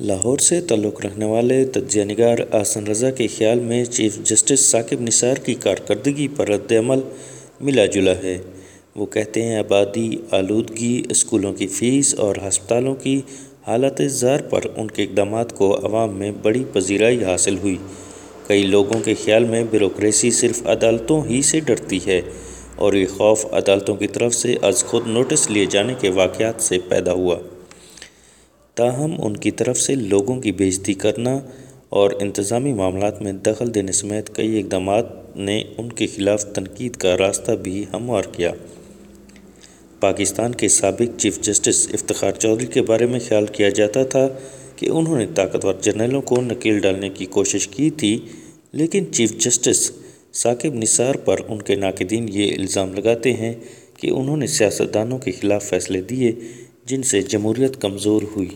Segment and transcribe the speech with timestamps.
[0.00, 5.00] لاہور سے تعلق رکھنے والے تجزیہ نگار آسن رضا کے خیال میں چیف جسٹس ثاقب
[5.00, 7.00] نثار کی کارکردگی پر رد عمل
[7.60, 8.38] ملا جلا ہے۔
[8.96, 13.20] وہ کہتے ہیں آبادی، آلودگی، اسکولوں کی فیس اور ہسپتالوں کی
[13.66, 17.76] حالت زار پر ان کے اقدامات کو عوام میں بڑی پذیرائی حاصل ہوئی۔
[18.46, 22.20] کئی لوگوں کے خیال میں بیوروکریسی صرف عدالتوں ہی سے ڈرتی ہے
[22.76, 26.78] اور یہ خوف عدالتوں کی طرف سے از خود نوٹس لیے جانے کے واقعات سے
[26.88, 27.36] پیدا ہوا۔
[28.80, 31.38] تاہم، ان کی طرف سے لوگوں کی بےعزتی کرنا
[31.88, 37.16] اور انتظامی معاملات میں دخل دینے سمیت کئی اقدامات نے ان کے خلاف تنقید کا
[37.16, 38.52] راستہ بھی ہموار کیا۔
[40.00, 44.28] پاکستان کے سابق چیف جسٹس افتخار چودھری کے بارے میں خیال کیا جاتا تھا
[44.76, 48.18] کہ انہوں نے طاقتور جرنیلوں کو نکیل ڈالنے کی کوشش کی تھی،
[48.72, 49.90] لیکن چیف جسٹس
[50.32, 53.54] ثاقب نثار پر ان کے ناقدین یہ الزام لگاتے ہیں
[53.96, 56.32] کہ انہوں نے سیاستدانوں کے خلاف فیصلے دیے،
[56.84, 58.48] جن سے جمہوریت کمزور ہوئی۔